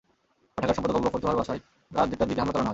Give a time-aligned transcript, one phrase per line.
[0.55, 1.61] পাঠাগার সম্পাদক আবু বকর তোহার বাসায়
[1.97, 2.69] রাত দেড়টার দিকে হামলা চালানো হয়।